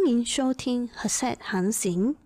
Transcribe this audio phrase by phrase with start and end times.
[0.00, 2.16] 欢迎收听和善航行。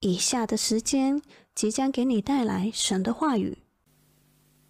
[0.00, 1.22] 以下的时间
[1.54, 3.56] 即将给你带来神的话语。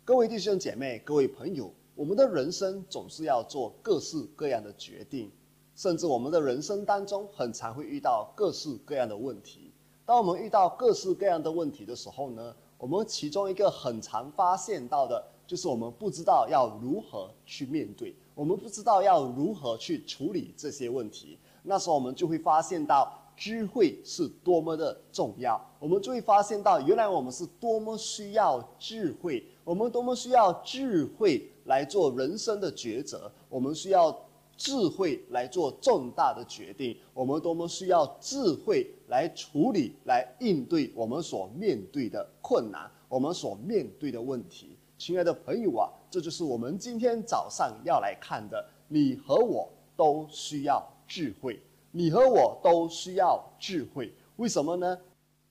[0.04, 5.32] 各位弟兄姐妹、各位朋友，我们的人生总是要做各式各样的决定，
[5.74, 9.72] 甚至我们的人生当中很常会遇到各式各样的问题。
[10.06, 21.36] 当我们遇到各式各样的问题的时候呢，我们其中一个很常发现到的就是我们不知道要如何去面对，我们不知道要如何去处理这些问题。
[21.64, 23.12] 那时候我们就会发现到。
[23.36, 34.16] 智慧是多么的重要，我们就会发现到，原来我们是多么需要智慧，我们多么需要智慧来做人生的抉择，我们需要
[34.56, 44.78] 智慧来做重大的决定，我们多么需要智慧来处理、来应对我们所面对的困难，我们所面对的问题。
[44.96, 51.60] 亲爱的朋友啊，这就是我们今天早上要来看的，你和我都需要智慧。
[51.90, 54.98] 你和我都需要智慧，为什么呢？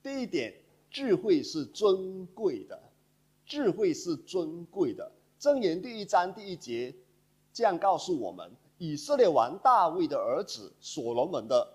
[0.02, 0.54] 第一点，
[0.92, 2.78] 智慧是尊贵的，
[3.46, 5.12] 智慧是尊贵的。
[5.40, 6.94] 箴言第一章第一节
[7.54, 11.68] 这样告诉我们：以色列王大卫的儿子所罗门的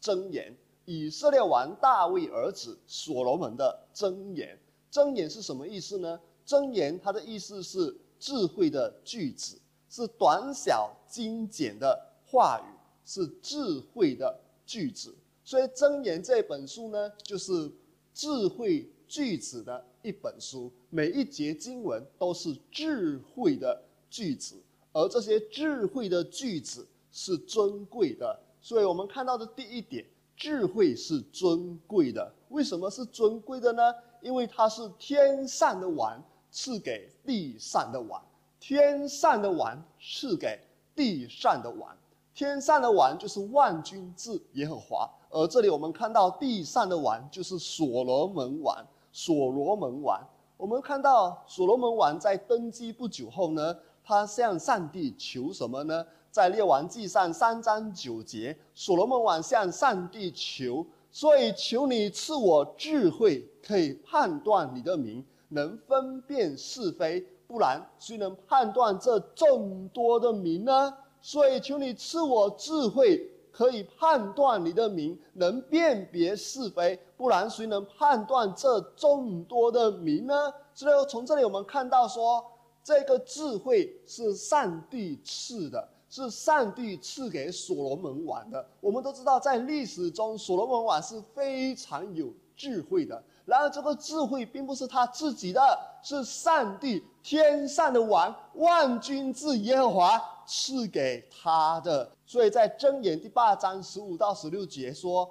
[0.00, 0.56] 箴言。
[0.84, 4.58] 以色列王大卫儿子所罗门的箴言，
[4.90, 6.18] 箴言是什么意思呢？
[6.44, 12.81] 箴言它的意思是智慧的句子，是短小精简的话语。
[13.04, 15.14] 是智慧的句子，
[15.44, 17.70] 所以《箴言》这本书呢，就是
[18.14, 20.70] 智慧句子的一本书。
[20.90, 24.56] 每一节经文都是智慧的句子，
[24.92, 28.38] 而这些智慧的句子是尊贵的。
[28.60, 30.04] 所以我们看到的第一点，
[30.36, 32.32] 智慧是尊贵的。
[32.50, 33.82] 为什么是尊贵的呢？
[34.20, 38.22] 因为它是天上的王赐给地上的王，
[38.60, 40.60] 天上的王赐给
[40.94, 41.96] 地上的王。
[42.34, 48.76] 天上的王就是万军之耶和华，而这里我们看到地上的王就是所罗门王。
[49.14, 50.18] 所罗门王，
[50.56, 56.02] 我们看到所罗门王在登基不久后呢，他向上帝求什么呢？
[56.30, 70.94] 在列王记上三章九节，所罗门王向上帝求，所以求你赐我智慧，可以判断你的名，能分辨是非，不然谁能判断这众多的名呢？
[71.22, 76.98] 所以，求你赐我智慧，可以判断你的名，能辨别是非。
[77.16, 80.52] 不然，谁能判断这众多的名呢？
[80.74, 82.44] 所以，从这里我们看到说，
[82.82, 88.66] 这个智慧是上帝赐的，是上帝赐给所罗门王的。
[88.80, 93.22] 我们都知道，在历史中，所罗门王是非常有智慧的。
[93.44, 95.60] 然而，这个智慧并不是他自己的，
[96.02, 102.10] 是上帝天上的王万军之耶和华赐给他的。
[102.26, 105.28] 所以在箴言第八章十五到十六节说：“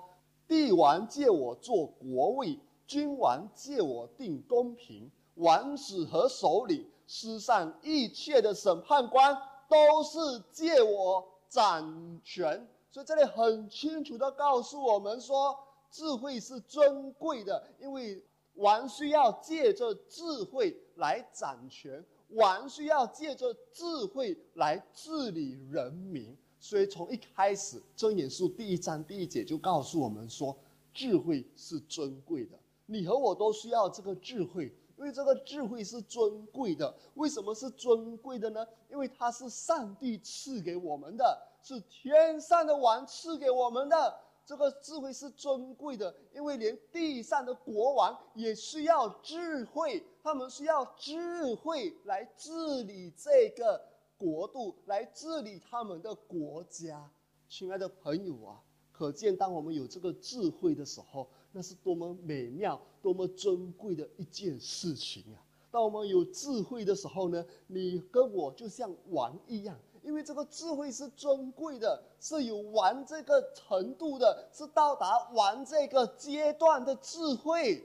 [0.48, 9.36] 帝王借我做国位，君王借我定公平，王子和首领，世上一切的审判官，
[9.68, 10.20] 都是
[10.52, 15.58] 借我掌权。”所以这里很清楚的告诉我们说。
[15.94, 18.24] 智慧是尊贵的，因为
[18.54, 22.02] 王需要借着智慧来掌权，
[22.34, 23.84] 王需要借着智
[24.14, 26.36] 慧来治理人民。
[26.60, 30.56] 所以从一开始，《箴言书》第一章第一节就告诉我们说，
[30.94, 32.58] 智慧是尊贵的。
[32.86, 36.94] 你和我都需要这个智慧，因为这个智慧是尊贵的。
[37.16, 38.64] 为什么是尊贵的呢？
[38.92, 44.20] 因为它是上帝赐给我们的，是天上的王赐给我们的。
[44.52, 53.82] 这个智慧是尊贵的，因为连地上的国王也需要智慧，他们需要智慧来治理这个
[54.18, 57.10] 国度，来治理他们的国家。
[57.48, 58.62] 亲爱的朋友啊，
[58.92, 65.40] 可见当我们有这个智慧的时候，那是多么美妙、多么尊贵的一件事情啊！
[65.72, 69.80] 当我们有智慧的时候呢，你跟我就像王一样。
[70.04, 77.84] 因为这个智慧是尊贵的，是有玩这个程度的，是到达玩这个阶段的智慧，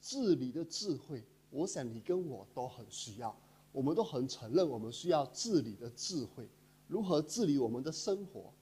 [0.00, 1.24] 治理的智慧。
[1.50, 3.36] 我想你跟我都很需要，
[3.72, 6.48] 我们都很承认我们需要治理的智慧。
[6.86, 8.52] 如何治理我们的生活？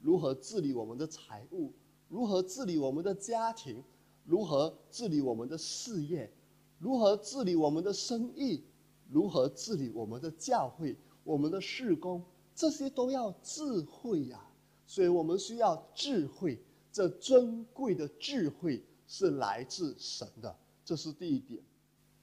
[0.00, 1.72] 如何治理我们的财务？
[2.08, 3.82] 如何治理我们的家庭？
[4.24, 6.30] 如何治理我们的事业？
[6.78, 8.62] 如何治理我们的生意？
[9.08, 10.96] 如何治理我们的教会？
[11.24, 12.22] 我们的事工，
[12.54, 14.40] 这些都要智慧呀，
[14.86, 16.58] 所以我们需要智慧。
[16.90, 20.54] 这尊贵的智慧是来自神的，
[20.84, 21.58] 这是第一点。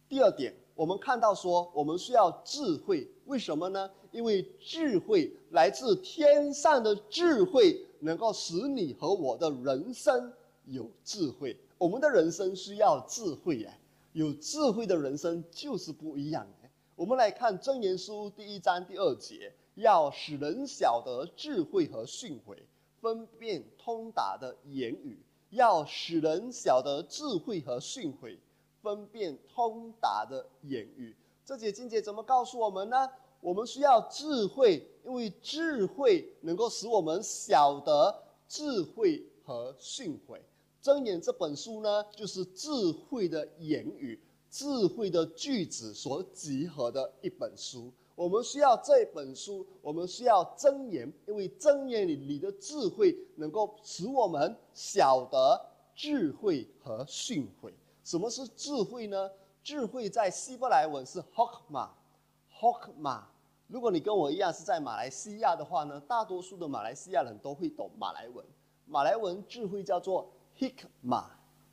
[0.07, 3.90] 第二点，我们看到说，我们需要智慧，为什么呢？
[4.12, 10.31] 因为智慧来自天上的智慧，能够使你和我的人生
[10.66, 11.57] 有智慧。
[11.78, 13.72] 我们的人生需要智慧呀，
[14.13, 16.48] 有智慧的人生就是不一样。
[17.00, 22.57] 我们来看《真言书》第一章第二节，要使人晓得智慧和训诲，
[23.00, 25.18] 分辨通达的言语。
[25.51, 28.38] 要使人晓得智慧和训诲，
[28.81, 31.16] 分辨通达的言语。
[31.46, 33.10] 这节经节怎么告诉我们呢？
[33.40, 38.13] 我们需要智慧，因为智慧能够使我们晓得
[38.50, 40.38] 智慧和训诲。
[40.81, 44.19] 真言这本书呢，就是智慧的言语、
[44.50, 47.92] 智慧的句子所集合的一本书。
[48.16, 55.66] 我们需要这本书，我们需要箴言，因为箴言里你的智慧能够使我们晓得
[55.96, 57.72] 智慧和训诲。
[58.04, 59.30] 什么是智慧呢？
[59.63, 63.22] 智慧在希伯来文是 hokma，hokma。
[63.68, 68.44] 如果你跟我一样是在马来西亚的话呢，大多数的马来西亚人都会懂马来文。
[68.86, 71.24] 马来文智慧叫做 hikma，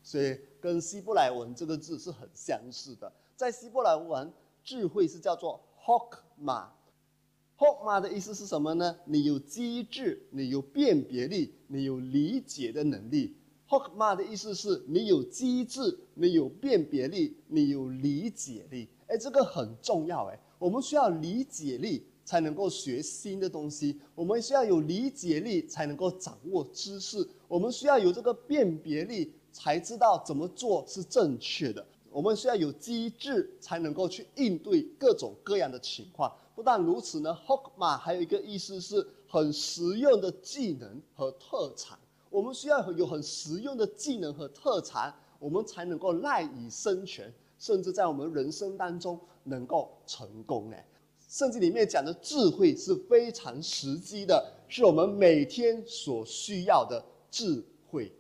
[0.07, 3.13] 所以跟希伯来文这个字是很相似的。
[3.35, 4.33] 在希伯来文，
[4.63, 5.61] 智慧是叫做。
[5.85, 8.97] Hokma，Hokma 的意思是什么呢？
[9.05, 13.35] 你有机智，你有辨别力，你有理解的能力。
[13.69, 18.89] Hokma 的意思是你有机智，你有辨别力，你有理解力。
[19.09, 20.39] 哎，这个很重要哎。
[20.61, 31.83] 我们需要理解力才能够学新的东西，我们需要有理解力才能够掌握知识，我们需要有这个辨别力才知道怎么做是正确的。
[32.11, 36.31] 我们需要有机制，才能够去应对各种各样的情况。
[36.55, 41.99] 不但如此呢，Hokma 还有一个意思是很实用的技能和特长。
[42.29, 50.71] 我们需要有很实用的技能和特长，我们才能够赖以生存，甚至在我们人生当中能够成功。
[50.71, 50.87] 哎，
[51.29, 58.13] 圣经里面讲的智慧是非常实际的，是我们每天所需要的智慧。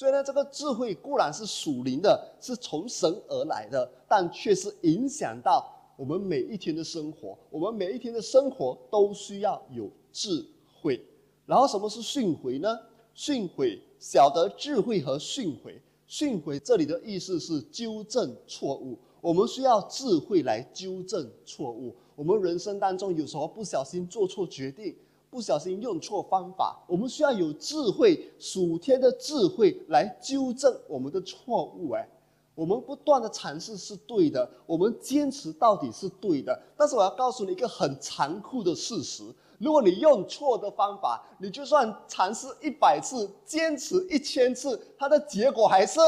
[0.00, 7.36] 所以呢，这个智慧固然是属灵的，是从神而来的，但却是影响到我们每一天的生活。
[7.50, 10.42] 我们每一天的生活都需要有智
[10.80, 10.98] 慧。
[11.44, 12.78] 然后，什么是训诲呢？
[13.12, 15.78] 训诲，晓得智慧和训诲。
[16.06, 18.96] 训诲这里的意思是纠正错误。
[19.20, 21.94] 我们需要智慧来纠正错误。
[22.16, 24.96] 我们人生当中有时候不小心做错决定。
[25.30, 31.92] 不小心用错方法，我们需要有智慧，属天的智慧来纠正我们的错误。
[31.92, 32.08] 哎，
[32.56, 36.60] 我们不断的尝试是对的，我们坚持到底是对的。
[36.76, 39.22] 但是我要告诉你一个很残酷的事实：
[39.58, 46.00] 如果你用错的方法，你就算尝试一百次，坚持一千次，它的结果还是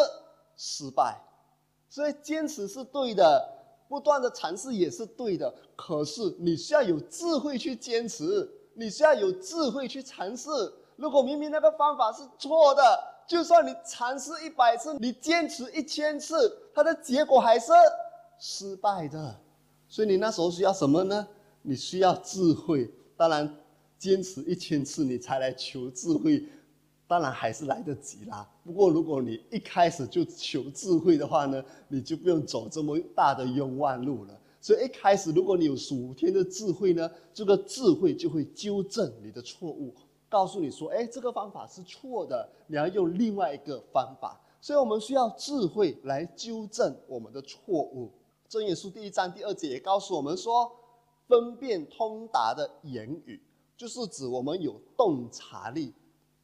[0.56, 1.16] 失败。
[1.88, 3.48] 所以坚持是对的，
[3.88, 5.54] 不断的尝试也是对的。
[5.76, 8.50] 可是你需要有智慧去坚持。
[8.74, 10.50] 你需要有智慧去尝试。
[10.96, 12.82] 如果明明那个方法是错的，
[13.26, 17.72] 就算你尝试一百次，你坚持一千次，它的结果还是
[18.38, 19.34] 失败的。
[19.88, 21.26] 所以你那时候需要什么呢？
[21.62, 22.92] 你需要智慧。
[23.16, 23.52] 当然，
[23.98, 26.44] 坚持一千次你才来求智慧，
[27.06, 28.48] 当然还是来得及啦。
[28.64, 34.38] 不过如果你一开始就求智慧的话呢，你就不用走这么大的冤枉路了。
[34.62, 39.93] 所以一开始，如果你有属天的智慧呢，这个智慧就会纠正你的错误，
[40.29, 48.12] 告诉你说：“哎，这个方法是错的，你要用另外一个方法。”所以我们需要智慧来纠正我们的错误。
[48.49, 50.71] 正言书第一章第二节也告诉我们说
[51.26, 53.42] ：“分辨通达的言语，
[53.76, 55.92] 就是指我们有洞察力、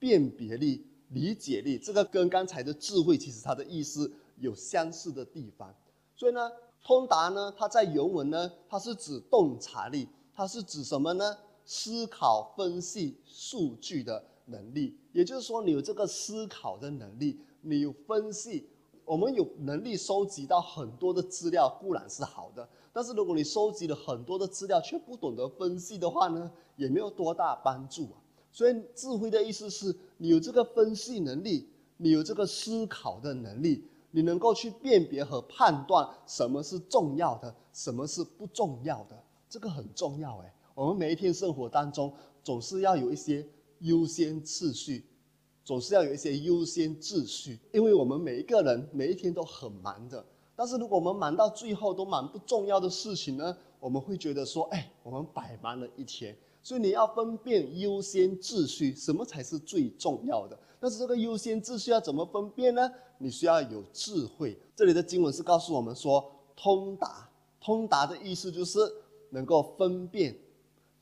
[0.01, 1.79] 辨别力、理解力。
[1.79, 5.73] 这个跟刚才的智慧其实它的意思有相似的地方。
[6.17, 6.51] 所以呢。
[6.83, 7.53] 通达呢？
[7.57, 11.37] 它在原文呢，它是指洞察力，它是指什么呢？
[11.65, 14.97] 思考、分析数据的能力。
[15.13, 18.67] 也就是说，你有这个思考的能力，你有分析。
[19.05, 22.69] 我们有能力收集到很多的资料，固然是好的。
[22.93, 28.21] 但是如果你收集了很多的资料，却不懂得分析的话呢，也没有多大帮助啊。
[28.53, 33.85] 所以，智慧的意思是你有这个分析能力，你有这个思考的能力。
[34.11, 40.55] 你能够去辨别和判断什么是重要的，什么是不重要的，这个很重要哎。
[40.75, 42.13] 我们每一天生活当中，
[42.43, 43.47] 总是要有一些
[43.81, 45.05] 优先次序，
[45.65, 50.25] 总是要有一些优先秩序，因为我们每一个人每一天都很忙的。
[50.57, 56.37] 但是如果我们忙到最后都忙不重要的事情呢，我们会觉得说，哎，我们百忙了一天。
[56.69, 60.59] 所以你要分辨优先秩序，什么才是最重要的？
[60.79, 62.93] 但是这个优先秩序要怎么分辨呢？
[63.17, 64.55] 你需要有智慧。
[64.77, 67.27] 这里的经文是告诉我们说，通达。
[67.59, 68.81] 通达的意思就是
[69.31, 70.37] 能够分辨，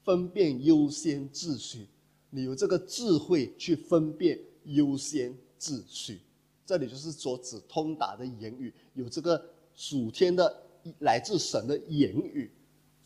[0.04, 1.88] 分辨优先秩序。
[2.30, 6.20] 你有这个智慧去分辨优先秩序。
[6.64, 9.44] 这里就是说指通达的言语，有这个
[9.74, 10.62] 属天的
[11.00, 12.52] 来自神的言语，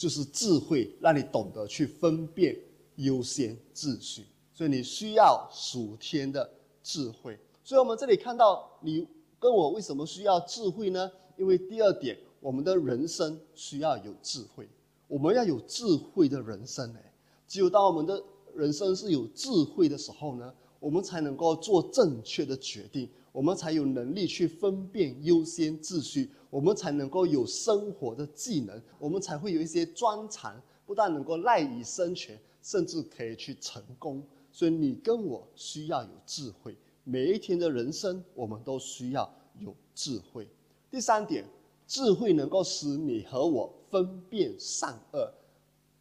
[0.01, 2.59] 就是智慧，让你懂得去分辨
[2.97, 4.25] 优先秩序。
[4.55, 6.51] 所以你需要属天的
[6.83, 7.39] 智慧。
[7.63, 9.07] 所以我们这里看到，你
[9.39, 11.13] 跟我为什么需要智慧呢？
[11.37, 14.67] 因为第二点，我们的人生需要有智慧，
[15.07, 16.91] 我们要有智慧的人生。
[16.95, 17.13] 哎，
[17.47, 23.07] 只有当我们的人生是有智慧的时候呢，我们才能够做正确的决定。
[23.33, 34.23] 我们才有能力去分辨优先秩序，我们才能够有生活的技能，我们才会有一些专长，不但能够赖以生存，甚至可以去成功。
[34.53, 40.49] 所以你跟我需要有智慧，每一天的人生我们都需要有智慧。
[40.91, 41.45] 第三点，
[41.87, 45.33] 智慧能够使你和我分辨善恶。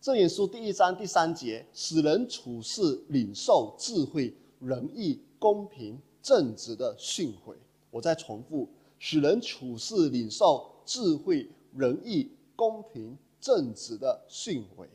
[0.02, 5.98] 正言书第一章第三节，使人处事领受智慧、仁义、公平。
[6.22, 7.56] 正直的训诲，
[7.90, 8.68] 我再重复，
[9.00, 14.86] 使人处事领受智慧、仁义、公平、正直的训诲。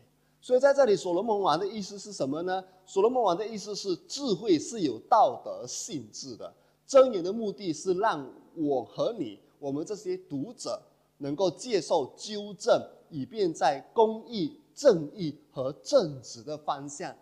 [0.40, 2.62] 所以在这里，所罗门王的意思是什么呢？
[2.84, 6.52] 所罗门王的意思是，智慧是有道德性质的。
[6.86, 10.82] 箴言的目的是让我和你，我们这些读者
[11.16, 17.16] 能够接受纠正，以便在公义、正义和正直的方向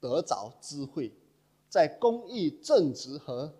[0.00, 1.12] 得着智慧。
[1.68, 3.54] 在公益、正直和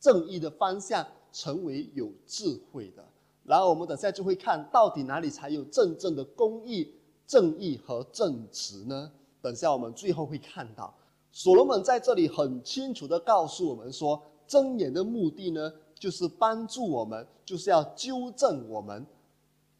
[0.00, 3.04] 正义的方向成为有智慧的，
[3.44, 6.92] 然后我们等下就会看到底哪里才有真正的公益、
[7.26, 9.10] 正义和正直呢？
[9.42, 10.92] 等下我们最后会看到，
[11.32, 19.06] 所罗门在这里很清楚的告诉我们说，睁眼的目的呢，就是帮助我们，就是要纠正我们，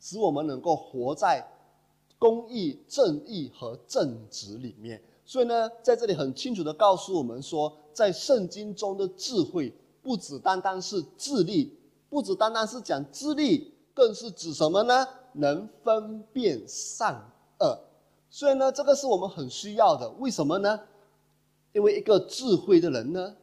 [0.00, 1.46] 使我们能够活在
[2.18, 5.02] 公益、正义和正直里面。
[5.26, 11.78] 所以呢，在这里很清楚的告诉我们说，在圣经中的智慧，不只单单是智力，
[12.08, 15.06] 不只单单是讲智力，更是指什么呢？
[15.32, 17.14] 能分辨善
[17.60, 17.78] 恶。
[18.28, 20.08] 所以呢，这个是我们很需要的。
[20.18, 20.80] 为什么呢？
[21.72, 23.36] 因为一个智慧的人呢，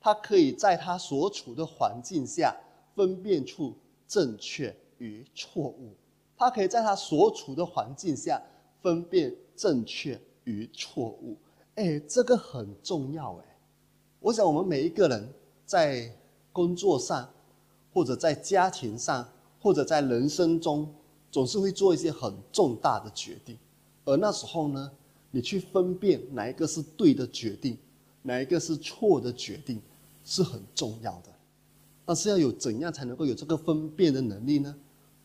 [0.00, 2.56] 他可以在他所处的环境下
[2.94, 3.74] 分辨出
[4.06, 5.94] 正确与错误，
[6.36, 8.42] 他可以在他所处的环境下
[8.80, 10.20] 分辨正确。
[10.44, 11.36] 与错误，
[11.76, 13.44] 哎，这个很重要哎。
[14.18, 15.32] 我想我们每一个人
[15.72, 16.14] 在
[16.52, 17.26] 工作上，
[17.94, 19.26] 或者在家庭上，
[19.58, 20.86] 或者在人生中，
[21.30, 23.56] 总是会做一些很重大的决定。
[24.04, 24.92] 而那时候呢，
[25.30, 27.78] 你去分辨哪一个是对的决定，
[28.20, 29.80] 哪一个是错的决定，
[30.22, 31.32] 是很重要的。
[32.04, 34.76] 但是要有怎样才能够有这个分辨的能力呢？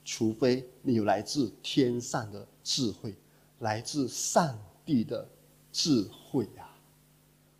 [0.05, 3.13] 除非你有来自天上的智慧，
[3.59, 5.27] 来自上帝的
[5.73, 6.69] 智慧呀，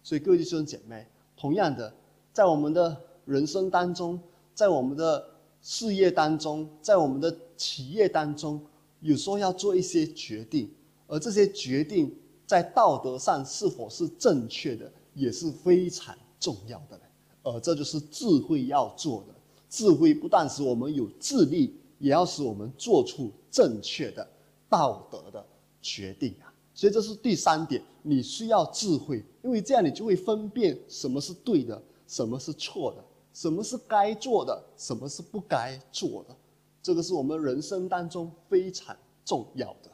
[0.02, 1.94] 所以各位弟兄姐妹，同样的，
[2.38, 4.20] 在我们的人生当中，
[4.54, 5.28] 在我们的
[5.60, 8.62] 事业当中，在我们的企业当中，
[9.00, 10.70] 有时候要做一些决定，
[11.08, 12.16] 而这些决定
[12.46, 17.02] 在道德上是否是正确的，也是非常重要的。
[17.42, 19.34] 而这就是智慧要做的。
[19.68, 24.30] 智慧不但使我们有智力，也要使我们做出正确的
[24.70, 25.44] 道德的
[25.82, 26.54] 决定啊。
[26.76, 36.36] 所以这是第三点，你需要智慧，因为这样你就会分辨什么是对的，什么是错的，什么是该做的，什么是不该做的。
[36.82, 38.96] 这个是我们人生当中非常
[39.26, 39.92] 重要的。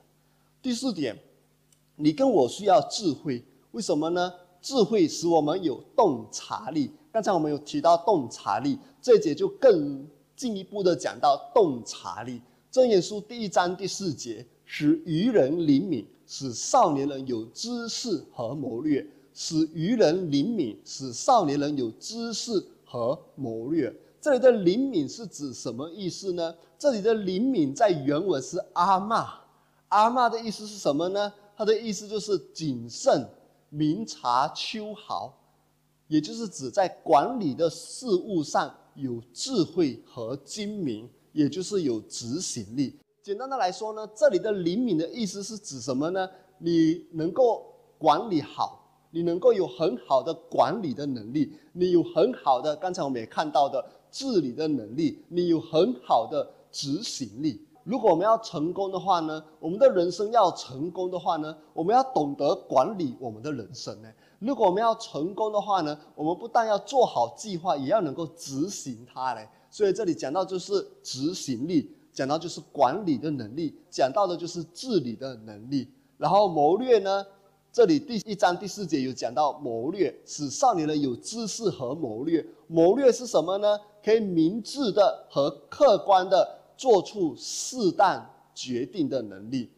[0.62, 1.18] 第四点，
[1.96, 4.32] 你跟我需要智慧，为什么呢？
[4.62, 6.92] 智慧使我们有洞察力。
[7.12, 12.40] 刚才我们有提到洞察力，这节就更进一步的讲到洞察力。
[12.72, 16.08] 正言书第一章第四节，使愚人灵敏。
[16.26, 23.94] 使少年人有知识和谋略，使愚人灵敏；使少年人有知识和谋略。
[24.22, 26.56] 这里的灵敏是指什么意思呢？
[26.80, 29.28] 这里的灵敏在原文是阿骂，
[29.90, 31.34] 阿骂的意思是什么呢？
[31.58, 33.28] 它的意思就是谨慎、
[33.70, 35.38] 明察秋毫，
[36.08, 42.98] 也就是指在管理的事物上有智慧和精明，也就是有执行力。
[43.22, 46.30] 简单的来说呢，这里的灵敏的意思是指什么呢？
[46.60, 47.66] 你能够
[47.98, 48.83] 管理好，
[49.14, 57.62] 你能够有很好的管理的能力，你有很好的刚才我们也看到的治理的能力，你有很好的执行力。
[57.84, 64.10] 如果我们要成功的话呢，我们的人生要成功的话呢，我们要懂得管理我们的人生呢。
[64.40, 69.48] 如果我们要成功的话呢，我们不但要做好计划，也要能够执行它嘞。
[69.70, 71.90] 所以这里讲到就是执行力。
[72.14, 75.88] 讲到就是管理的能力，讲到的就是治理的能力。
[76.20, 77.26] 然后谋略呢，
[77.74, 82.46] 这里第一章第四节有讲到谋略，使少年人有知识和谋略。
[82.68, 83.80] 谋略是什么呢？
[84.04, 89.72] 可以明智的和客观的做出适当决定的能力，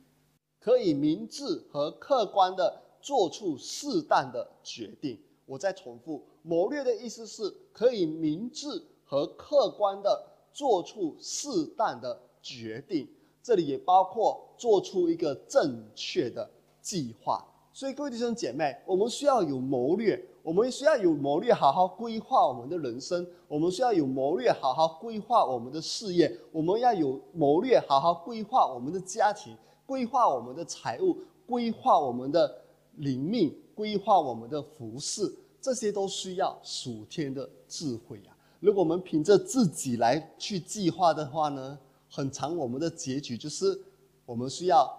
[0.60, 5.18] 可以明智和客观的做出适当的决定。
[5.46, 8.68] 我再重复，谋略的意思是可以明智
[9.06, 10.22] 和客观的
[10.52, 11.48] 做出适
[11.78, 13.08] 当的决定，
[13.42, 17.42] 这里也包括做出一个正确的计划。
[17.75, 32.50] 所以，各位弟兄姐妹，我们需要有谋略，我们需要有谋略，好好规划我们的人生；我们需要有谋略，好好规划我们的事业；我们要有谋略，好好规划我们的家庭，规划我们的财务，规划我们的
[32.96, 35.29] 灵命，规划我们的服饰，
[35.60, 38.32] 这些都需要属天的智慧啊！
[38.62, 41.77] 如果我们凭着自己来去计划的话呢，
[42.10, 43.77] 很长，我们的结局就是
[44.25, 44.98] 我们需要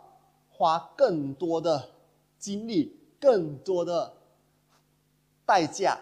[0.51, 1.96] 花更多的。
[2.39, 4.15] 经历更多的
[5.45, 5.99] 代价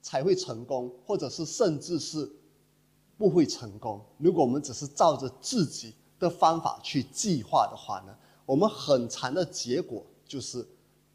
[0.00, 2.30] 才会成功，或者是甚至是
[3.18, 4.00] 不会成功。
[4.18, 10.66] 如果我们只是照着自己的方法去计划的话呢，我们很长的结果就是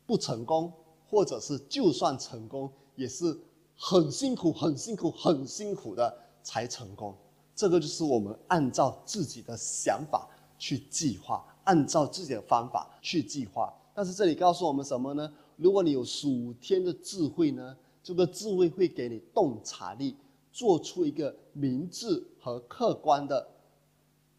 [0.06, 0.72] 不成功，
[1.10, 3.38] 或者是就算成功，也是
[3.76, 7.18] 很辛苦、很辛苦、很辛苦的才成功。
[7.56, 10.28] 这个就是我们按照自己的想法
[10.60, 11.46] 去计划。
[11.66, 15.32] 按照自己的方法去计划，但是这里告诉我们什么呢？
[15.58, 20.16] 如果你有属天的智慧呢，这个智慧会给你洞察力，
[20.52, 23.48] 做出一个明智和客观的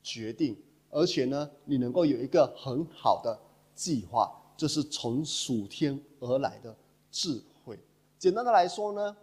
[0.02, 0.56] 决定，
[0.90, 3.38] 而且呢，你能够有一个很好的
[3.75, 6.75] 计划，这是从属天而来的
[7.11, 7.78] 智慧。
[8.18, 9.16] 简单的来说呢，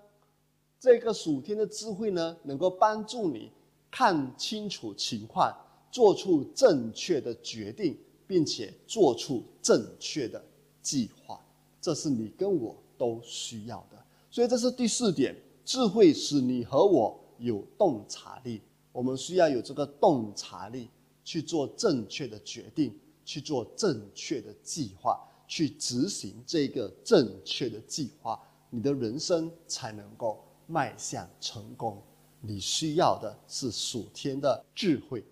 [0.80, 3.52] 这个属天的智慧呢，能够帮助你
[3.90, 5.56] 看清楚情况。
[5.94, 7.96] 做出正确的决定，
[8.26, 10.44] 并且做出正确的
[10.82, 11.40] 计划，
[11.80, 14.04] 这是你跟我都需要的。
[14.32, 18.60] 所以这是第四点，智慧使你和我有洞察力。
[18.92, 20.90] 我们需要有这个洞察力，
[21.24, 22.92] 去做正确的决定，
[23.24, 32.02] 去做正确的计划，去执行这个正确的计划，你的人生才能够迈向成功。
[32.42, 35.24] 你需要的是属天的智慧。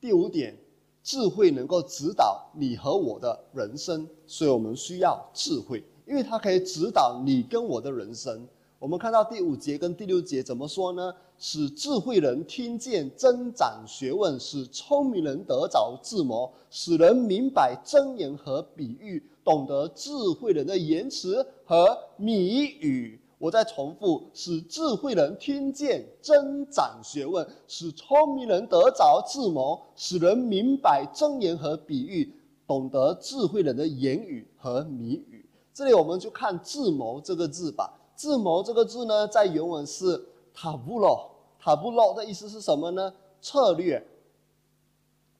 [0.00, 0.56] 第五点，
[1.02, 8.48] 智慧能够指导你和我的人生，所以我们需要智慧，因为它可以指导你跟我的人生。
[8.78, 11.14] 我们看到第五节跟第六节怎么说呢？
[11.36, 20.10] 使智慧人听见增长学问，使聪明人得着智谋，使人明白真言和比喻，懂得智
[20.40, 23.20] 慧人的言辞和谜语。
[23.40, 32.30] 我再重复：使智慧人听见增长学问，使聪明人得着智谋，使人明白真言和比喻，
[32.66, 35.42] 懂得智慧人的言语和谜语。
[35.72, 37.98] 这里我们就看“智谋”这个字吧。
[38.14, 40.22] “智谋”这个字呢，在原文是
[40.52, 43.10] 塔布洛，塔布洛的意思是什么呢？
[43.40, 44.06] 策略，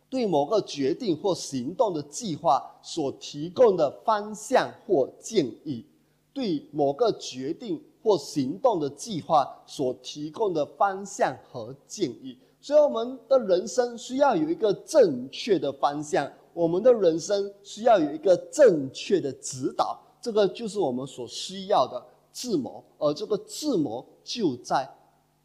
[0.09, 5.85] 对某个决定或行动的计划所提供的方向或建议，
[6.33, 7.79] 对某个决定。
[8.03, 24.89] 或行动的计划所提供的方向和建议，所以我们的人生需要有一个正确的方向，我们的人生需要有一个正确的指导，这个就是我们所需要的智谋，而这个智谋就在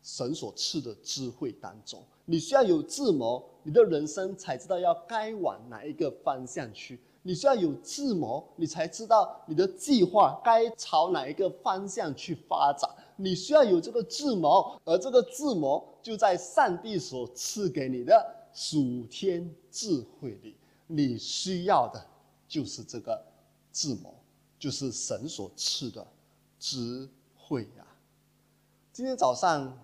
[0.05, 2.01] 神所赐的智慧当中。
[2.25, 6.99] 你需要有智谋，你的人生才知道要该往哪一个方向去。
[7.23, 12.87] 你需要有智谋，你才知道你的计划该朝哪一个方向去发展。
[13.15, 20.55] 你需要有这个智谋，而这个智谋就在上帝所赐给你的属天智慧里。
[20.85, 22.05] 你需要的
[22.47, 23.19] 就是这个
[23.71, 24.13] 智谋，
[24.59, 26.05] 就是神所赐的
[26.59, 27.87] 智慧呀。
[28.93, 29.75] 今天早上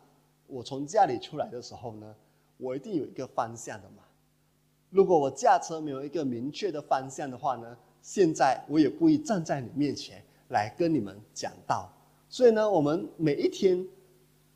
[0.51, 2.13] 我从家里出来的时候呢，
[2.57, 4.03] 我一定有一个方向的嘛。
[4.89, 11.89] 如果我驾车没有一个明确的方向的话呢，现在我也不会站在你面前来跟你们讲道。
[12.27, 13.87] 所以呢，我们每一天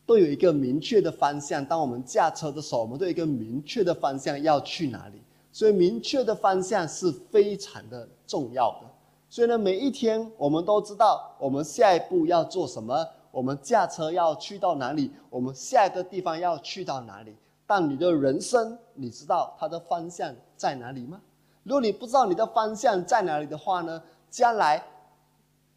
[0.06, 1.66] 都有一个明确的方向。
[1.66, 5.22] 当我们驾车的时候，我们都有一个明确的方向要去哪里。
[5.54, 8.90] 所以，明确的方向是非常的重要的。
[9.30, 17.36] 所以呢，每一天我们都知道我们下一步要做什么，我们驾车要去到哪里，我们下一个地方要去到哪里。
[17.68, 21.20] 但你的人生，你知道它的方向在哪里吗？
[21.64, 24.02] 如果你不知道你的方向在哪里的话呢？
[24.30, 24.82] 将来，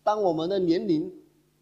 [0.04, 1.12] 当我们的年龄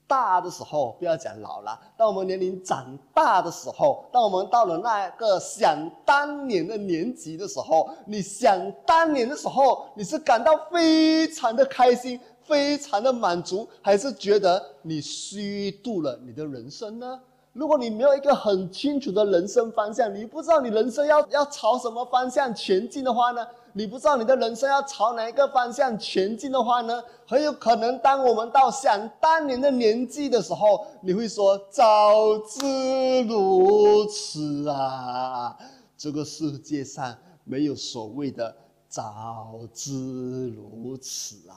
[0.07, 17.21] 大的时候，不要讲老了，当我们年龄长大的时候，当我们到了那个想当年的年纪的时候，你想当年的时候，你是感到非常的开心，非常的满足，还是觉得你虚度了你的人生呢？
[17.53, 23.47] 如果你没有一个很清楚的人生方向，你不知道你人生要要朝什么方向前进的话呢？
[23.73, 27.03] 你不知道你的人生要朝哪一个方向前进的话呢？
[27.27, 35.57] 很有可能，当我们到想当年的年纪的时候，你会说：“早知如此啊！”
[35.97, 38.55] 这个世界上没有所谓的
[38.87, 41.57] “早知如此啊”。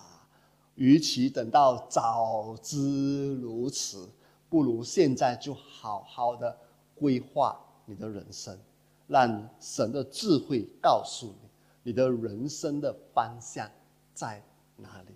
[0.79, 4.07] 与其等到早知如此，
[4.47, 6.57] 不如现在就好好的
[6.95, 8.57] 规划你的人生，
[9.05, 11.49] 让神的智慧告诉你。
[11.83, 13.69] 你的人生的方向
[14.13, 14.41] 在
[14.77, 15.13] 哪里？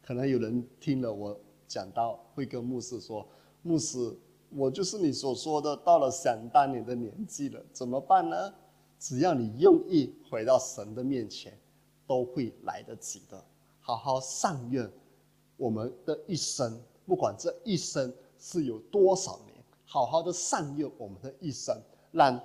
[0.00, 3.26] 可能有人听了我讲到，会跟牧师说
[3.62, 4.16] ：“牧师，
[4.50, 8.54] 我就是你所说的，到了想当年的年纪了，怎么办呢？”
[8.96, 11.58] 只要你用意回到神的面前，
[12.06, 13.44] 都会来得及的。
[13.82, 14.88] 好好善愿
[15.60, 21.76] 我们的一生，不管这一生是有多少年，好好的善用我们的一生，
[22.12, 22.40] 让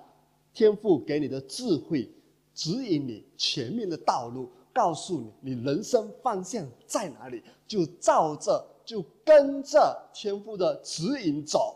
[0.53, 2.11] 天父给你的智慧。
[2.53, 11.75] 指引你前面的道路，告诉你你人生方向在哪里，就照着就跟着天父的指引走，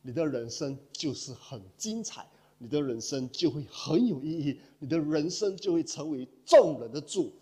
[0.00, 7.34] 你的人生就是很精彩，你的人生就会很有意义，你的人生就会成为众人的祝福。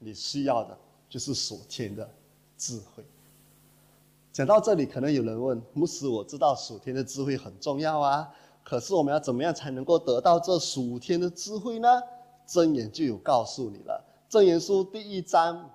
[0.00, 0.76] 你需要的
[1.08, 2.12] 就是所天的
[2.60, 3.02] 智慧。
[4.30, 8.28] 讲到这里，可能有人问牧师：“我知道属天的智慧很重要啊。”
[8.62, 11.88] 可是我们要怎么样才能够得到这属天的智慧呢？
[12.46, 14.04] 真言就有告诉你了。
[14.28, 15.70] 真言书第一章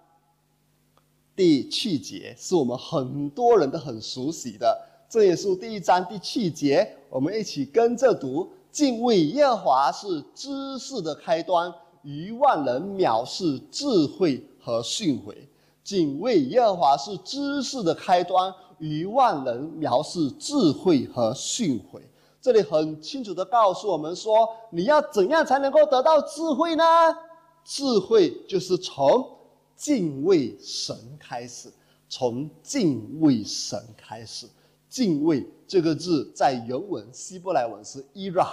[1.36, 4.82] 第七节是我们很多人都很熟悉的。
[5.10, 15.36] 真言书第一章第七节，我们一起跟着读：敬畏耶和华是知识的开端，于万人藐视智慧和训诲。
[15.86, 22.02] 敬畏耶和华是知识的开端，于万人藐视智慧和训诲。
[22.42, 26.84] 这里很清楚的告诉我们说，你要怎样才能够得到智慧呢？
[27.64, 29.30] 智慧就是从
[29.76, 31.72] 敬畏神开始，
[32.10, 34.48] 从敬畏神开始。
[34.90, 38.48] 敬畏这个字在原文希伯来文是 ira，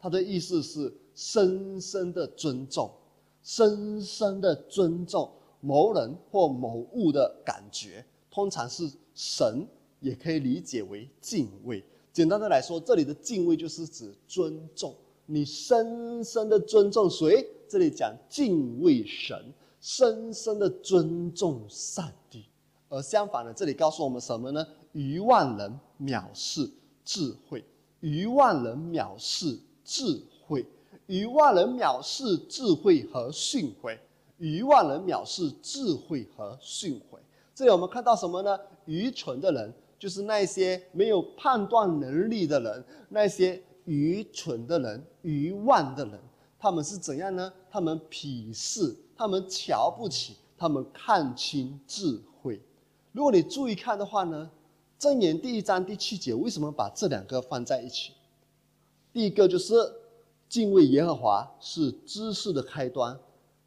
[0.00, 2.90] 它的意思是深深的尊重，
[3.42, 5.30] 深深的尊重
[5.62, 8.04] 某人或某物的感觉。
[8.30, 9.66] 通常是神，
[10.00, 11.82] 也可以理解为敬畏。
[12.12, 14.94] 简单的来说，这里的敬畏就是指尊重，
[15.24, 17.46] 你深深的尊重谁？
[17.68, 22.44] 这里讲敬畏神，深深的尊重上帝。
[22.88, 24.66] 而相反的，这里告诉我们什么呢？
[24.92, 26.70] 余万人藐视
[27.04, 27.64] 智慧，
[28.00, 30.66] 余万人藐视智慧，
[31.06, 33.98] 余万人藐视智慧和训诲，
[34.42, 37.16] 愚万人藐视智慧和训诲。
[37.54, 38.58] 这里我们看到什么呢？
[38.86, 39.72] 愚蠢的人。
[40.00, 46.18] 就是那些没有判断能力的人，那些愚蠢的人、愚妄的人，
[46.58, 47.52] 他们是怎样呢？
[47.70, 52.60] 他们鄙视，他们瞧不起，他们看清智慧。
[53.12, 54.50] 如果你注意看的话呢，
[55.00, 58.12] 《箴言》第一章第七节为什么把这两个放在一起？
[59.12, 59.72] 第一个就是
[60.48, 63.16] 敬畏耶和华是知识的开端，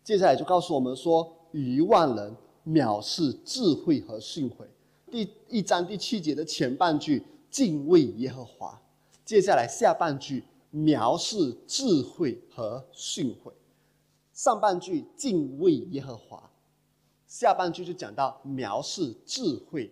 [0.05, 2.37] 接下来就告诉我们说，一万人
[2.67, 4.67] 藐视智慧和训诲。
[5.09, 8.79] 第一章第七节的前半句敬畏耶和华，
[9.25, 13.51] 接下来下半句藐视智慧和训诲，
[14.31, 16.51] 上半句敬畏耶和华，
[17.25, 19.91] 下半句就讲到藐视智慧，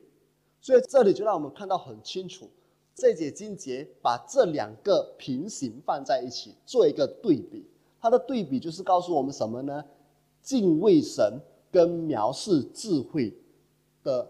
[0.61, 2.47] 所以这里就让我们看到很清楚，
[2.93, 7.65] 这节经节把这两个平行放在一起做一个对比，
[7.99, 9.83] 它的对比就是告诉我们什么呢？
[10.43, 11.39] 敬畏神
[11.71, 13.33] 跟藐视智慧
[14.03, 14.29] 的。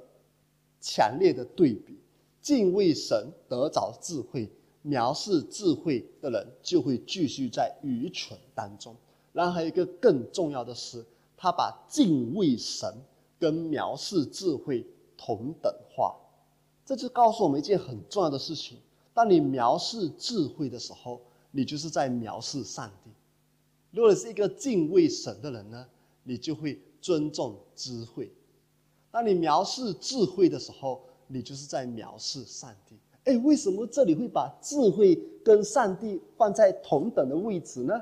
[0.85, 1.97] 强烈的对比，
[2.41, 4.51] 敬畏神得着智慧，
[4.85, 8.93] 藐视智慧的人就会继续在愚蠢当中。
[9.31, 11.05] 然后还有一个更重要的是，
[11.37, 12.93] 他把敬畏神
[13.39, 16.17] 跟藐视智慧同等化，
[16.85, 18.77] 这就告诉我们一件很重要的事情：
[19.13, 21.21] 当你藐视智慧的时候，
[21.51, 23.11] 你就是在藐视上帝；
[23.91, 25.87] 如果你是一个敬畏神的人呢，
[26.23, 28.31] 你就会尊重智慧。
[29.11, 32.95] 当你藐视智慧的时候，你就是在藐视上帝。
[33.25, 37.93] 哎，为什么这里会把智慧跟上帝放在同等的位置呢？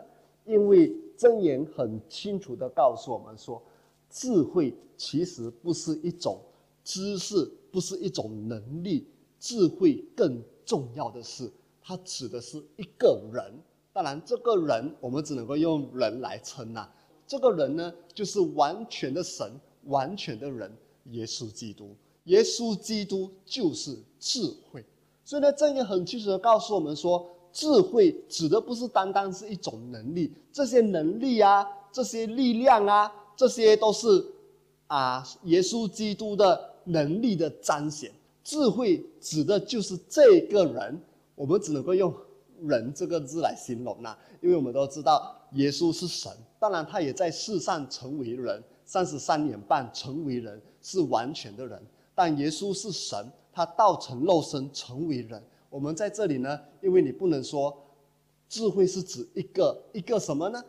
[0.46, 3.62] 因为真言很清楚的告诉我们说，
[4.10, 6.42] 智慧其实不是一种
[6.84, 9.08] 知识不是一种能力，
[9.40, 13.54] 智慧更重要的是，它指的是一个人。
[13.94, 16.90] 当然，这个人我们只能够用人来称呐。
[17.32, 19.50] 这个人呢，就是完全的神，
[19.86, 20.70] 完全的人，
[21.12, 21.96] 耶稣基督。
[22.26, 24.84] 耶稣基督就是智慧。
[25.24, 34.26] 所以呢，正言很清楚的告诉我们说，智慧指的不是单单是一种能力，这些能力啊，这些力量啊，这些都是
[34.88, 36.70] 啊，耶稣基督的。
[36.84, 38.12] 能力的彰显，
[38.44, 41.00] 智慧指的就是这个人。
[41.36, 42.12] 我们只能够用
[42.68, 46.32] “人”这个字来形容呐，因为我们都知道耶稣是神，
[46.62, 51.82] 当然他也在世上成为人，三十三年半成为人，是完全的人。
[52.14, 53.18] 但耶稣是神，
[53.52, 55.42] 他道成肉身成为人。
[55.72, 57.76] 我们在这里呢，因为你不能说
[58.48, 60.64] 智慧是指一个一个什么呢？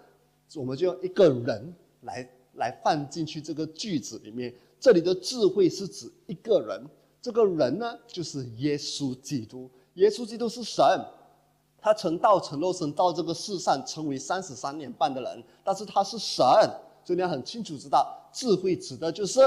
[0.54, 4.54] 我们就用一个人来来放进去这个句子里面。
[4.80, 6.82] 这里的智慧是指一个人，
[7.20, 9.68] 这个人呢就是耶稣基督。
[9.96, 10.82] 耶稣基督是神，
[11.82, 16.46] 他曾道成肉身到这个世上，成为三十三年半的人，但是他是神，
[17.04, 19.40] 所以你要很清楚知道，智慧指的就是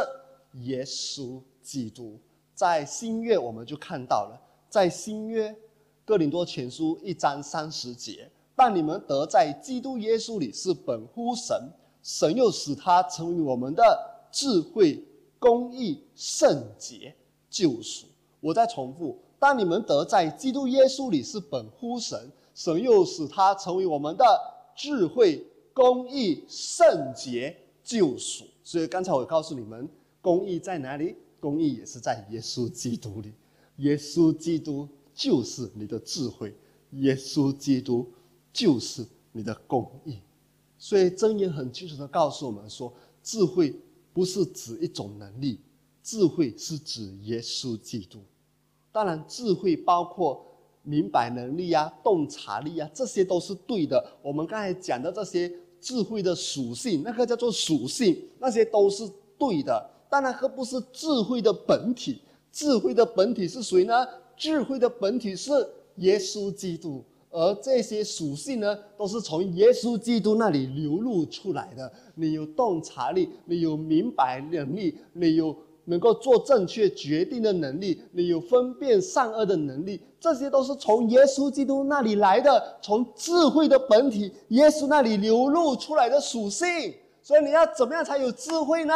[0.64, 2.20] 耶稣基督。
[2.54, 5.56] 在新约我们就看到了，在新约
[6.04, 11.58] 哥林多前书一章三十节，但你们得在基督耶稣里是本乎神，
[12.04, 13.84] 神又使他成为我们的
[14.32, 15.04] 智慧。
[15.38, 17.14] 公义、圣洁、
[17.52, 18.08] 救赎。
[18.40, 19.16] 我再重复：
[19.46, 24.26] 当你们得在基督耶稣里是本乎神，神又使他成为我们的
[24.76, 28.44] 智慧、公义、圣洁、救赎。
[28.64, 29.88] 所以刚才我告诉你们，
[30.20, 31.16] 公义在哪里？
[31.40, 33.34] 公义也是在耶稣基督里。
[33.76, 36.52] 耶稣基督就是你的智慧，
[36.94, 38.12] 耶稣基督
[38.52, 40.18] 就是你的公义。
[40.80, 43.80] 所以真言很清楚的告诉我们说，智慧。
[44.12, 45.60] 不是指一种能力，
[46.02, 48.20] 智慧是指耶稣基督。
[48.96, 50.42] 当然，智慧包括
[50.82, 54.02] 明白能力啊、洞察力啊，这些都是对的。
[54.22, 59.04] 我们刚才讲的这些智慧的属性，那个叫做属性，那些都是
[59.38, 59.90] 对的。
[60.10, 62.22] 当然，可不是智慧的本体。
[62.54, 64.08] 智慧的本体是谁呢？
[64.38, 65.52] 智慧的本体是
[65.98, 67.04] 耶稣基督。
[67.32, 71.92] 而这些属性呢，都是从耶稣基督那里流露出来的。
[72.16, 75.54] 你有洞察力，你有明白能力，你有
[75.86, 86.68] 能够做正确决定的能力，你有分辨善恶的能力，这些都是从耶稣基督那里来的，从智慧的本体耶稣那里流露出来的属性。
[87.22, 88.94] 所以你要怎么样才有智慧呢？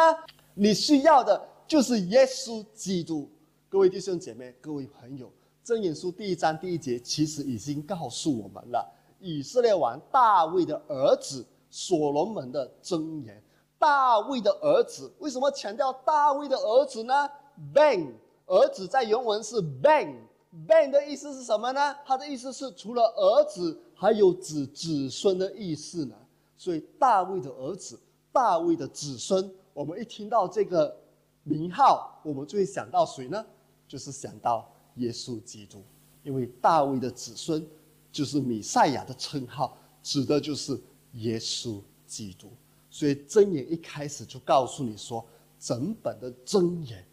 [0.54, 3.28] 你需要的就是耶稣基督。
[3.68, 5.30] 各位弟兄姐妹，各位朋友。
[5.64, 8.84] 箴言书第一章第一节其实已经告诉我们了，
[9.20, 13.40] 以色列王大卫的儿子所罗门的箴言。
[13.80, 17.28] 大卫的儿子为什么强调大卫的儿子呢
[17.74, 18.12] ？Ben
[18.44, 21.96] 儿子在原文是 Ben，Ben 的意思是什么呢？
[22.04, 26.14] 他的意思是除了儿子，还有子子孙的意思呢。
[26.58, 27.98] 所以大卫的儿子，
[28.30, 30.94] 大卫的子孙，我们一听到这个
[31.42, 33.44] 名号，我们就会想到谁呢？
[33.88, 34.70] 就是想到。
[34.96, 35.82] 耶稣基督，
[36.24, 37.66] 因为大卫的子孙
[38.10, 40.78] 就是米赛亚的称号，指的就是
[41.12, 42.50] 耶稣基督。
[42.90, 45.24] 所以箴言一开始就告诉你说，
[45.58, 47.04] 整本的箴言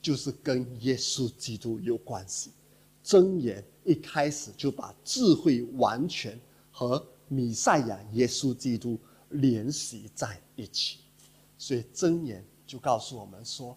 [0.00, 2.50] 就是跟耶稣基督有关系。
[3.02, 6.38] 箴言一开始就把智慧完全
[6.70, 8.98] 和弥赛亚耶稣基督
[9.30, 10.98] 联系在一起，
[11.56, 13.76] 所以箴言就告诉我们说，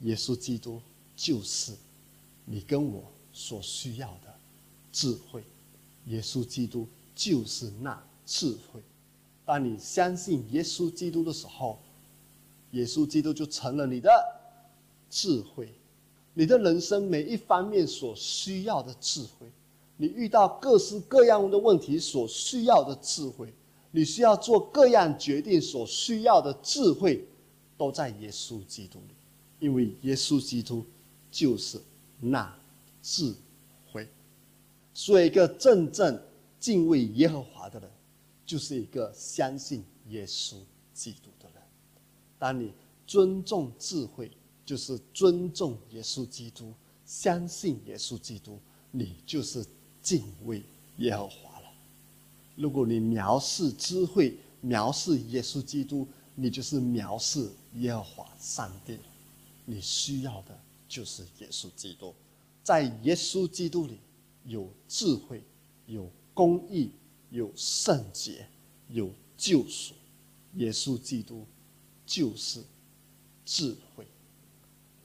[0.00, 0.80] 耶稣基督
[1.16, 1.72] 就是。
[2.46, 4.38] 你跟我所需要的
[4.92, 5.42] 智慧，
[6.08, 8.82] 耶稣基督就是那智慧。
[9.44, 11.78] 当你相信耶稣基督的时候，
[12.72, 14.10] 耶稣基督就成了你的
[15.10, 15.68] 智慧。
[16.34, 19.46] 你的人生每一方面所需要的智慧，
[19.96, 23.52] 你遇到各式各样的问题所需要的智慧，
[23.92, 27.24] 你需要做各样决定所需要的智慧，
[27.76, 29.14] 都在耶稣基督里，
[29.60, 30.84] 因为耶稣基督
[31.30, 31.80] 就是。
[32.20, 32.50] 那
[33.02, 33.34] 智
[33.92, 34.08] 慧，
[34.94, 36.18] 所以一个真正
[36.58, 37.90] 敬畏耶和华的人，
[38.46, 40.56] 就是一个相信耶稣
[40.92, 41.62] 基督的人。
[42.38, 42.72] 当你
[43.06, 44.30] 尊重智慧，
[44.64, 46.72] 就是尊重耶稣基督，
[47.04, 48.58] 相信耶稣基督，
[48.90, 49.64] 你就是
[50.02, 50.62] 敬畏
[50.98, 51.66] 耶和华了。
[52.56, 58.98] 如果你藐视智慧，藐视耶稣基督，你就是藐视耶和华上帝。
[59.64, 60.58] 你需要的。
[60.86, 62.14] 就是耶稣基督，
[62.62, 63.98] 在耶稣基督里
[64.44, 65.42] 有智慧，
[65.86, 66.90] 有公义，
[67.34, 68.46] 有圣洁，
[68.88, 69.92] 有救赎。
[70.54, 71.44] 耶稣基督
[72.06, 72.62] 就是
[73.44, 74.06] 智慧。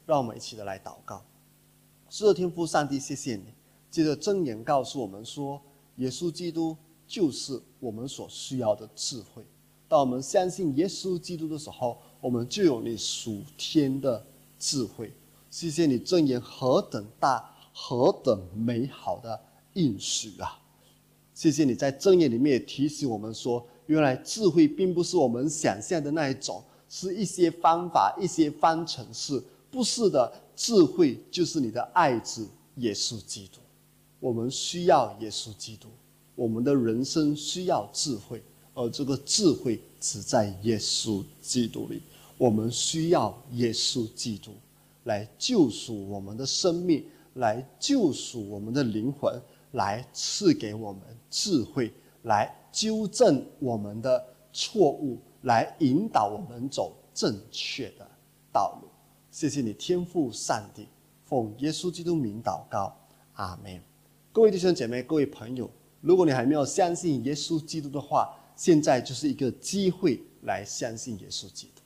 [0.06, 1.26] 让我们一起的来祷告。
[2.08, 3.46] 是的，天父上帝，谢谢你。
[3.90, 5.60] 接着真言告诉我们说，
[5.96, 9.44] 耶稣基督就是我们所需要的智慧。
[9.88, 14.24] 当我们相信耶稣基督的时候，我们就有你属天的
[14.60, 15.12] 智慧。
[15.50, 19.42] 谢谢你，真言何等大，何等美好的
[19.74, 20.62] 应许啊！
[21.40, 29.42] 谢谢你在正言里面也提醒我们说，原来智慧并不是我们想象的那一种，是一些方法、一些方程式。
[29.72, 33.62] 不是的，智慧就是你的爱子耶稣基督。
[34.20, 35.88] 我们需要耶稣基督，
[36.36, 42.02] 我们的人生需要智慧，而这个智慧只在耶稣基督里。
[42.38, 44.52] 我们需要耶稣基督
[45.06, 58.08] 来救赎我们的生命，来救赎我们的灵魂，来赐给我们智慧，来纠正我们的错误，来引导我们走正确的
[58.52, 58.88] 道路。
[59.32, 60.88] 谢谢你，天父上帝，
[61.24, 62.96] 奉耶稣基督名祷告，
[63.34, 63.82] 阿门。
[64.32, 65.70] 各位弟兄姐妹，各位朋友，
[66.02, 71.82] 如果你还没有相信耶稣基督的话，现在就是一个机会来相信耶稣基督。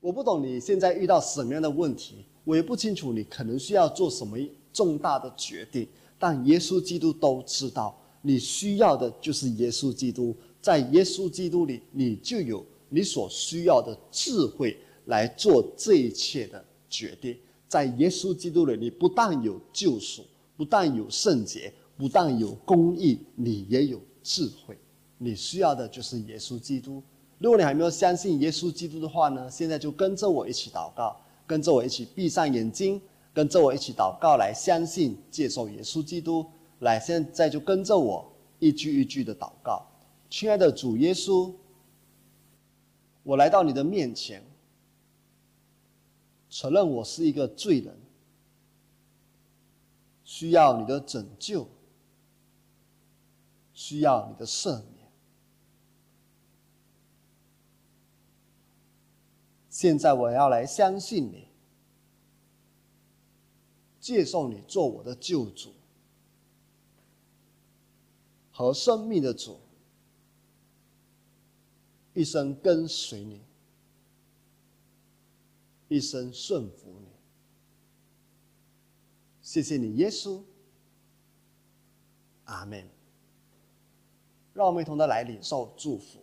[0.00, 4.38] 我不懂你现在遇到什么样的问题，我也不清楚你可能需要做什么
[4.72, 14.76] 重大的决定，但耶稣基督都知道，你需要的就是耶稣基督，在耶稣基督里，你就有你所需要的智慧
[15.06, 17.36] 来做这一切的决定。
[17.68, 20.24] 在耶稣基督里，你不但有救赎。
[20.56, 24.76] 不但有圣洁，不但有公义，你也有智慧。
[25.16, 27.00] 你需要的就是耶稣基督。
[27.38, 29.48] 如果你还没有相信耶稣基督的话呢？
[29.48, 33.00] 现在就跟着我一起祷告，跟着我一起闭上眼睛，
[33.32, 36.44] 跟着我一起祷告，来相信接受耶稣基督。
[36.80, 39.86] 来，现在就跟着我一句一句的祷告。
[40.30, 41.54] 亲爱的主耶稣，
[43.22, 44.44] 我来到你的面前，
[46.48, 47.98] 承认我是一个罪人。
[50.24, 51.66] 需要你的拯救，
[53.72, 55.10] 需要你的赦免。
[59.70, 61.48] 现在我要来相信你，
[63.98, 65.72] 接受你做我的救主
[68.58, 69.56] 和生命的主，
[72.12, 73.40] 一生跟随你，
[75.86, 77.06] 一生顺服你。
[79.40, 80.42] 谢谢你，耶稣。
[82.46, 82.84] 阿门。
[84.52, 86.18] 让我们一同的来领受祝福，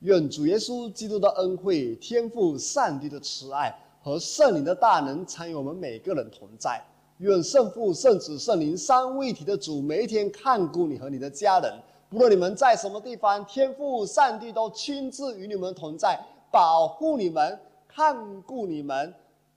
[0.00, 6.84] 愿主耶稣基督的恩惠、天赋上帝的慈爱和圣灵的大能参与我们每个人同在。
[7.18, 11.72] 愿圣父、圣子、圣灵三位一体的主每一天看顾你和你的家人，
[12.10, 16.18] 不论你们在什么地方，天父上帝都亲自与你们同在，
[16.50, 19.14] 保护你们，看顾你们。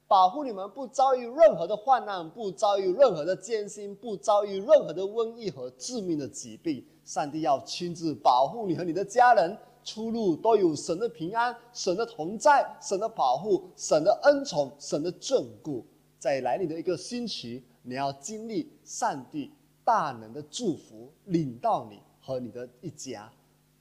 [0.10, 6.86] 保护你们不遭遇任何的患难，不遭遇任何的艰辛，不遭遇任何的瘟疫和致命的疾病。
[7.04, 15.84] 上帝要亲自保护你和你的家人，出入都有神的平安、神的同在、神的保护、神的恩宠、神的眷顾。
[16.20, 19.52] 在来临的一个星期，你要经历上帝
[19.84, 23.32] 大能的祝福，领到你和你的一家。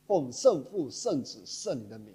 [0.07, 2.15] 奉圣父、圣子、圣灵的名，